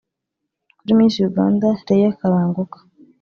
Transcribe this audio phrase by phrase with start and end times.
[0.77, 2.77] Kuri Miss Uganda Leah Kalanguka